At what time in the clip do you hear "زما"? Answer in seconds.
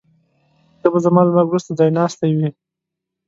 1.05-1.21